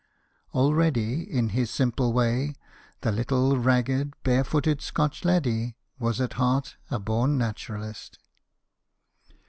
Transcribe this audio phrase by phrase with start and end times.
[0.55, 2.55] Already, in his simple way,
[3.01, 8.17] the little ragged bare footed Scotch laddie was at heart a born naturalist.